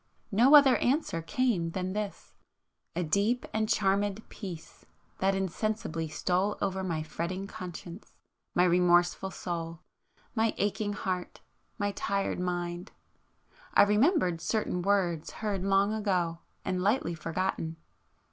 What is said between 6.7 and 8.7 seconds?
my fretting conscience, my